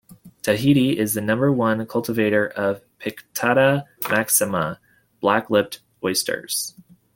[0.41, 4.79] Tahiti is the number one cultivator of "Pinctada maxima"
[5.19, 6.73] black-lipped oysters.